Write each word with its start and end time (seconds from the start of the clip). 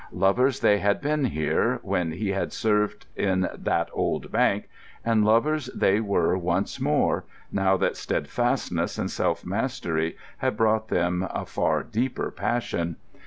Lovers 0.13 0.61
they 0.61 0.79
had 0.79 0.99
been 0.99 1.25
here, 1.25 1.79
when 1.83 2.13
he 2.13 2.29
had 2.29 2.51
served 2.51 3.05
in 3.15 3.47
"that 3.55 3.87
old 3.93 4.31
bank"; 4.31 4.67
and 5.05 5.23
lovers 5.23 5.67
they 5.75 5.99
were 5.99 6.35
once 6.39 6.79
more, 6.79 7.23
now 7.51 7.77
that 7.77 7.95
steadfastness 7.95 8.97
and 8.97 9.11
self 9.11 9.45
mastery 9.45 10.17
had 10.37 10.57
brought 10.57 10.87
them 10.87 11.27
a 11.29 11.45
far 11.45 11.83
deeper 11.83 12.31
passion. 12.31 12.95